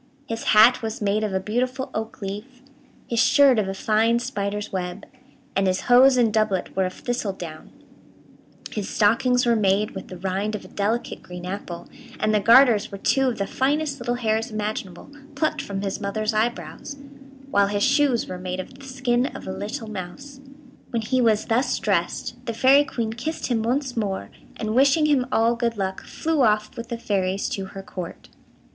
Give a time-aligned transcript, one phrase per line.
[0.27, 2.63] His hat was made of a beautiful oak leaf,
[3.07, 5.05] his shirt of a fine spider's web,
[5.55, 7.69] and his hose and doublet were of thistledown,
[8.71, 11.87] his stockings were made with the rind of a delicate green apple,
[12.19, 16.33] and the garters were two of the finest little hairs imaginable, plucked from his mother's
[16.33, 16.97] eyebrows,
[17.51, 20.39] while his shoes were made of the skin of a little mouse.
[20.89, 25.27] When he was thus dressed, the Fairy Queen kissed him once more, and, wishing him
[25.31, 28.29] all good luck, flew off with the fairies to her Court.